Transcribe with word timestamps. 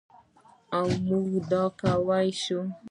او 0.77 0.87
موږ 1.07 1.29
دا 1.51 1.63
کولی 1.79 2.29
شو. 2.43 2.59